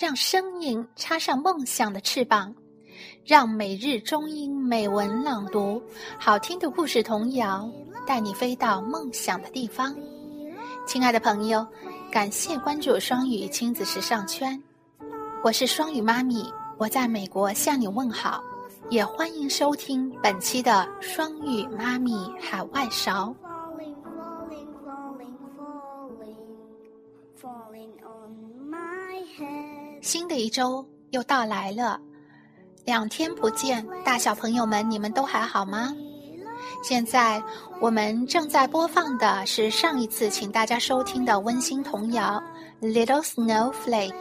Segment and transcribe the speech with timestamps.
[0.00, 2.54] 让声音插上梦想的翅膀，
[3.22, 5.82] 让每日中英美文朗读、
[6.18, 7.70] 好听的故事童谣
[8.06, 9.94] 带你飞到梦想的地方。
[10.86, 11.66] 亲爱的朋友，
[12.10, 14.58] 感谢关注双语亲子时尚圈，
[15.44, 18.42] 我是双语妈咪，我在美国向你问好，
[18.88, 23.36] 也欢迎收听本期的双语妈咪海外勺。
[27.42, 29.59] Falling on my head.
[30.00, 32.00] 新的一周又到来了，
[32.86, 35.94] 两天不见，大小朋友们，你们都还好吗？
[36.82, 37.42] 现在
[37.80, 42.42] 我们正在播放的是上一次请大家收听的温馨童谣
[42.86, 44.12] 《Little Snowflake》。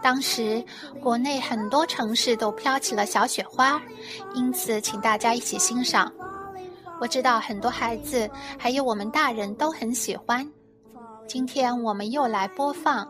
[0.00, 0.64] 当时
[1.02, 3.80] 国内很多城市都飘起了小雪花，
[4.34, 6.10] 因此请大家一起欣赏。
[7.00, 10.50] 我知道很多孩子还有我们大人都很喜欢。
[11.28, 13.06] 今天我们又来播放。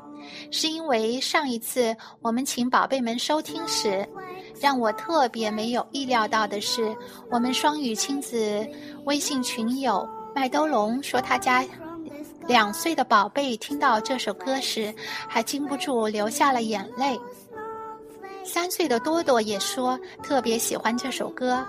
[0.50, 4.06] 是因为上一次我们请宝贝们收听时，
[4.60, 6.96] 让我特别没有意料到的是，
[7.30, 8.66] 我们双语亲子
[9.04, 11.64] 微信群友麦兜龙说他家
[12.46, 14.94] 两岁的宝贝听到这首歌时，
[15.28, 17.18] 还禁不住流下了眼泪。
[18.44, 21.66] 三岁的多多也说特别喜欢这首歌，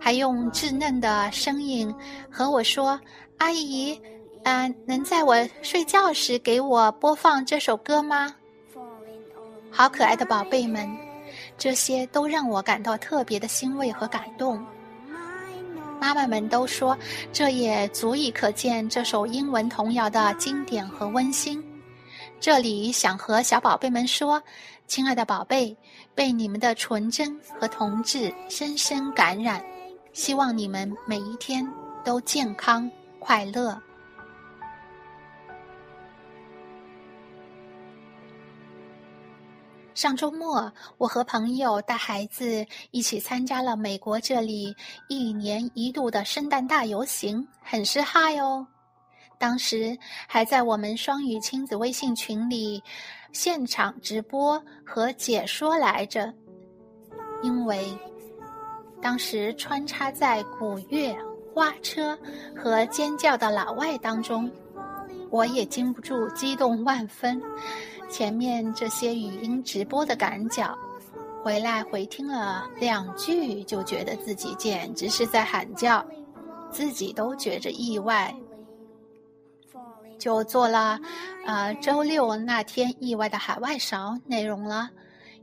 [0.00, 1.94] 还用稚嫩的声音
[2.28, 2.98] 和我说
[3.38, 3.96] ：“阿姨。”
[4.44, 8.34] 嗯，能在我睡觉时给我播放这首歌吗？
[9.70, 10.88] 好可爱的宝贝们，
[11.58, 14.64] 这些都让我感到特别的欣慰和感动。
[15.98, 16.96] 妈妈们都说，
[17.32, 21.62] 这也足以可见这首英文童谣的经典和温馨。
[22.38, 24.42] 这里想和小宝贝们说，
[24.86, 25.74] 亲爱的宝贝，
[26.14, 29.64] 被你们的纯真和童稚深深感染，
[30.12, 31.66] 希望你们每一天
[32.04, 33.80] 都健康快乐。
[39.94, 44.74] 上周末，我和朋友带孩子一起参加了美国这里
[45.08, 48.66] 一年一度的圣诞大游行，很是嗨哦。
[49.38, 49.96] 当时
[50.26, 52.82] 还在我们双语亲子微信群里
[53.32, 56.32] 现场直播和解说来着，
[57.42, 57.86] 因为
[59.00, 61.16] 当时穿插在鼓乐、
[61.54, 62.18] 花车
[62.56, 64.50] 和尖叫的老外当中，
[65.34, 67.42] 我也禁不住激动万分。
[68.08, 70.78] 前面这些语音直播的赶脚，
[71.42, 76.06] 回来回听了两句，就觉得自己简直是在喊叫，
[76.70, 78.32] 自己都觉着意外，
[80.20, 81.00] 就做了，
[81.46, 84.88] 呃，周六那天意外的海外勺内容了。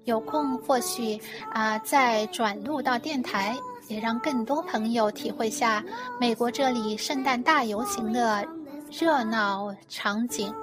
[0.06, 1.20] 有空或许
[1.52, 3.58] 啊，再转录到电台，
[3.90, 5.84] 也让更多朋友体会下
[6.18, 8.48] 美国这里圣诞大游行的
[8.92, 10.54] 热闹场景。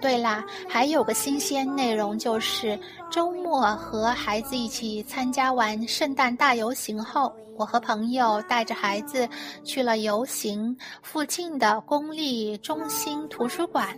[0.00, 2.76] 对啦，还有个新鲜内容，就是
[3.08, 9.28] 周末和孩子一起参加完圣诞大游行后，我和朋友带着孩子
[9.62, 13.96] 去了游行附近的公立中心图书馆。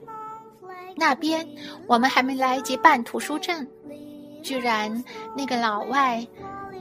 [0.94, 1.48] 那边
[1.86, 3.66] 我们还没来得及办图书证，
[4.42, 5.03] 居然
[5.34, 6.24] 那个老外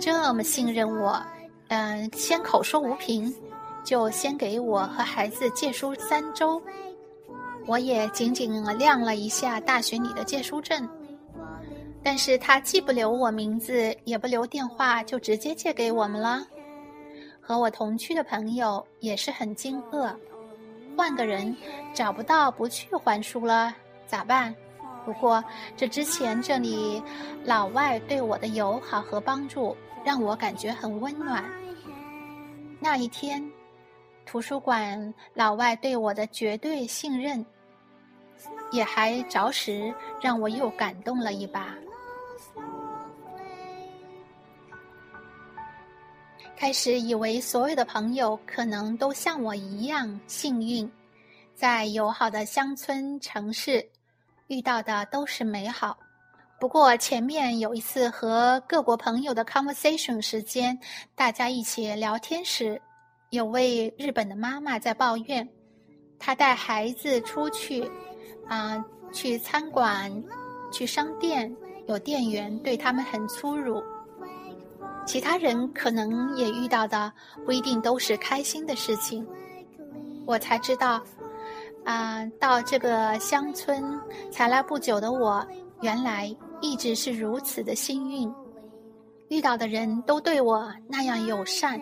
[0.01, 1.23] 这么信任我，
[1.69, 3.34] 嗯，先口说无凭，
[3.84, 6.62] 就先给我和孩子借书三周。
[7.66, 10.88] 我也仅仅亮了一下大学里的借书证，
[12.03, 16.46] 但是他既不留我名字，也不留电话，就直接借给我们了。
[17.40, 20.13] 和我同区的朋友也是很惊愕，
[20.96, 21.56] 换个人
[21.94, 23.73] 找不到不去还书了，
[24.06, 24.53] 咋办？
[25.06, 25.44] 不过
[25.75, 27.02] 这之前这里
[27.44, 31.44] 老外对我的友好和帮助，让我感觉很温暖。
[32.80, 33.44] 那一天。
[34.25, 37.46] 图书馆老外对我的绝对信任，
[38.72, 41.75] 也还着实让我又感动了一把。
[46.56, 50.90] 开始以为所有的朋友可能都像我一样幸运，
[51.53, 53.85] 在友好的乡村城市
[54.47, 55.97] 遇到的都是美好。
[56.59, 60.79] 不过前面有一次和各国朋友的 conversation 时间，
[61.16, 62.81] 大家一起聊天时。
[63.31, 65.49] 有位日本的妈妈在抱怨，
[66.19, 67.90] 她带孩子出去，
[68.47, 70.23] 啊，去餐馆、
[70.72, 71.51] 去商店，
[71.87, 73.84] 有店员对他们很粗鲁。
[75.05, 77.11] 其他人可能也遇到的，
[77.43, 79.28] 不一定都是开心的事情。
[80.25, 81.03] 我才知道，
[81.85, 83.84] 啊，到这个乡村
[84.32, 85.46] 才来不久的我，
[85.82, 88.34] 原来一直是如此的幸运。
[89.30, 91.82] 遇到的人都对我那样友善，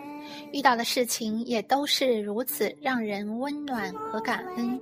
[0.52, 4.80] 遇到的事情也都是如此让人温暖和感恩。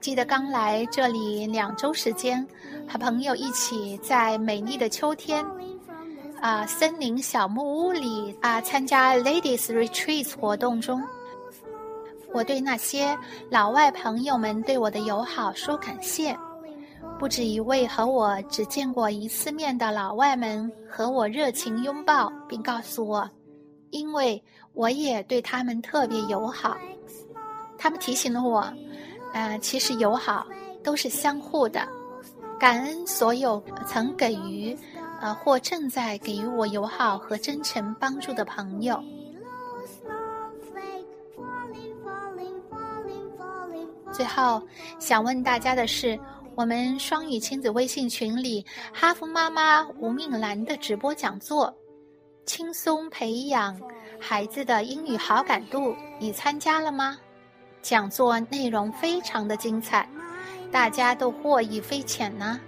[0.00, 2.46] 记得刚来这里两周时间，
[2.88, 5.44] 和朋友一起在美丽的秋天，
[6.40, 11.02] 啊，森林小木屋里啊，参加 Ladies Retreat 活动中，
[12.36, 13.16] 我对那些
[13.50, 16.36] 老外朋友们对我的友好说感谢。
[17.18, 23.26] 不止一位和我只见过一次面的老外们和我热情拥抱，并告诉我，
[23.88, 24.42] 因为
[24.74, 26.76] 我也对他们特别友好。
[27.78, 28.70] 他们提醒了我，
[29.32, 30.46] 呃，其实友好
[30.84, 31.88] 都是相互的。
[32.60, 34.76] 感恩所有曾给予，
[35.22, 39.02] 呃，或正在给予我友好和真诚帮助的朋友。
[44.16, 44.62] 最后，
[44.98, 46.18] 想问大家的是。
[46.54, 51.70] 我们双语亲子微信群里，哈佛妈妈吴敏兰的直播讲座，
[52.46, 53.78] 轻松培养
[54.18, 57.18] 孩子的英语好感度，你参加了吗？
[57.82, 60.08] 讲座内容非常的精彩，
[60.72, 62.58] 大家都获益匪浅呢。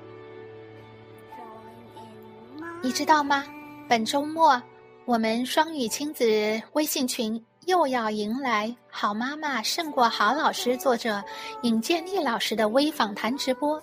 [2.82, 3.42] 你知道吗？
[3.88, 4.62] 本周末
[5.06, 7.42] 我们双语亲子微信群。
[7.68, 11.22] 又要迎来“好妈妈胜过好老师”作者
[11.60, 13.78] 尹建莉老师的微访谈直播，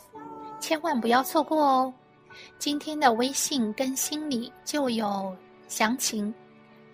[0.59, 1.93] 千万不要错过哦！
[2.57, 5.37] 今天的微信更新里就有
[5.67, 6.33] 详情，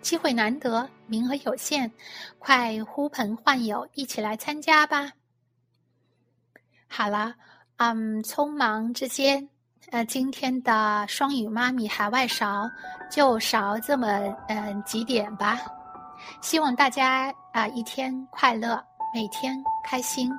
[0.02, 1.90] 机会难得，名额有限，
[2.38, 5.14] 快呼朋唤友一起来参加吧！
[6.90, 7.34] 好了，
[7.78, 9.48] 嗯，匆忙之间，
[9.92, 12.70] 呃，今天的双语妈咪海外勺
[13.10, 14.08] 就勺这么
[14.50, 15.58] 嗯几点吧。
[16.42, 18.84] 希望大家啊一天快乐，
[19.14, 20.32] 每天开心。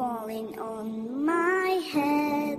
[0.00, 2.58] On my head.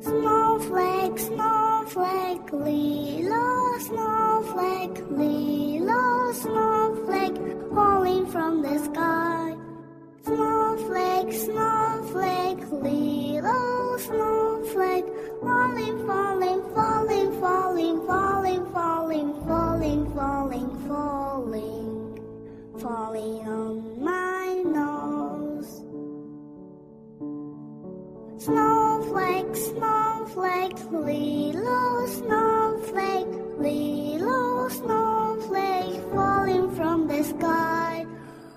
[0.00, 7.38] Snowflake, snowflake, little snowflake, little snowflake,
[7.74, 9.56] falling from the sky.
[10.22, 15.06] Snowflake, snowflake, little snowflake,
[15.40, 21.70] falling, falling, falling, falling, falling, falling, falling, falling, falling,
[22.78, 23.89] falling on
[29.54, 38.06] snowflake, little snowflake, little snowflake falling from the sky.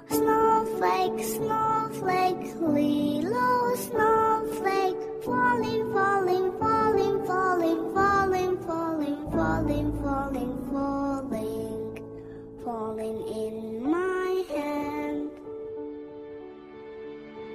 [0.10, 11.84] Snowflake, snowflake, little snowflake falling, falling, falling, falling, falling, falling, falling, falling, falling,
[12.64, 13.56] falling in
[13.90, 15.32] my hand,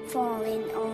[0.06, 0.87] falling on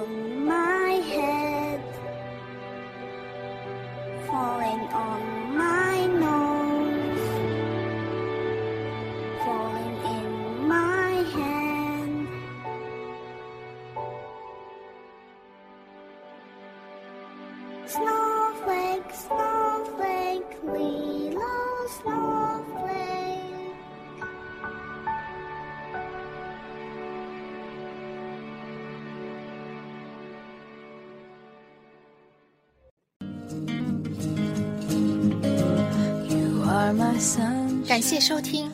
[37.94, 38.73] 感谢收听。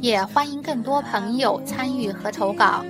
[0.00, 2.84] 也欢迎更多朋友参与和投稿。